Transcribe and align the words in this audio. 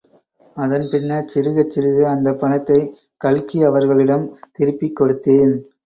அதன் 0.55 0.87
பின்னர் 0.91 1.27
சிறுகச்சிறுக 1.33 2.01
அந்தப் 2.05 2.39
பணத்தை 2.39 2.79
கல்கி 3.21 3.63
அவர்களிடம் 3.63 4.27
திருப்பிக் 4.51 4.97
கொடுத்தேன். 4.99 5.55